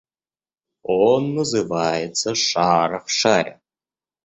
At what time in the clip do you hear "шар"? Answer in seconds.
2.33-3.03